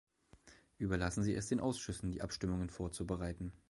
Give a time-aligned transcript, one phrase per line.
[0.79, 3.53] Überlassen Sie es den Ausschüssen, die Abstimmungen vorzubereiten.